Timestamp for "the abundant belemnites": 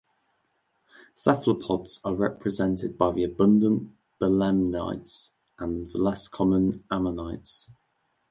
3.11-5.29